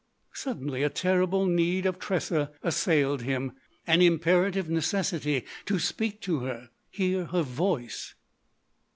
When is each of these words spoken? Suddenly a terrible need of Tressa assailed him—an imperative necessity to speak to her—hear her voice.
Suddenly 0.33 0.81
a 0.81 0.89
terrible 0.89 1.45
need 1.45 1.85
of 1.85 1.99
Tressa 1.99 2.51
assailed 2.63 3.21
him—an 3.21 4.01
imperative 4.01 4.67
necessity 4.67 5.45
to 5.67 5.77
speak 5.77 6.21
to 6.21 6.39
her—hear 6.39 7.25
her 7.25 7.43
voice. 7.43 8.15